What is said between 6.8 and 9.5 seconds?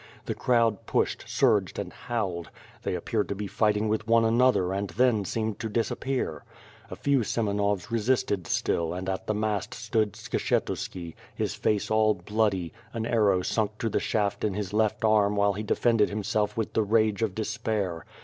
A few Semenovs resisted still and at the